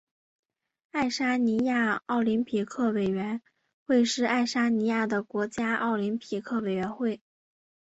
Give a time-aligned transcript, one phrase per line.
[0.89, 3.39] 爱沙尼亚奥林匹克委员
[3.85, 7.21] 会是爱沙尼亚的国家奥林匹克委员会。